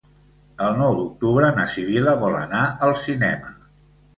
[0.67, 3.57] El nou d'octubre na Sibil·la vol anar al cinema.